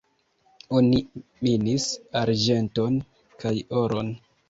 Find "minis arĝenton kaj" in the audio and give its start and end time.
1.49-3.57